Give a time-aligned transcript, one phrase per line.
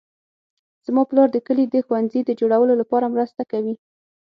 [0.85, 3.75] زما پلار د کلي د ښوونځي د جوړولو لپاره مرسته کوي